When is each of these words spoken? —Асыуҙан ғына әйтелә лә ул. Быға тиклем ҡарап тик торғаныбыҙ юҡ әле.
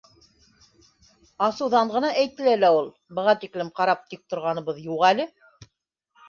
—Асыуҙан 1.47 1.91
ғына 1.95 2.09
әйтелә 2.21 2.55
лә 2.61 2.71
ул. 2.77 2.89
Быға 3.19 3.37
тиклем 3.45 3.71
ҡарап 3.81 4.03
тик 4.15 4.25
торғаныбыҙ 4.35 4.81
юҡ 4.87 5.07
әле. 5.13 5.29